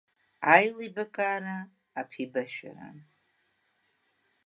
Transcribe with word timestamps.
Аилибакаара, 0.53 1.57
аԥибашәара… 1.99 2.89